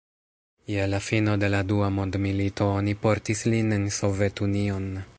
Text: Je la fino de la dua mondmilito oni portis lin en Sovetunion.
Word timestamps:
Je 0.75 0.87
la 0.93 1.01
fino 1.07 1.35
de 1.43 1.51
la 1.55 1.59
dua 1.73 1.91
mondmilito 1.99 2.71
oni 2.81 2.99
portis 3.07 3.47
lin 3.55 3.73
en 3.81 3.89
Sovetunion. 4.01 4.95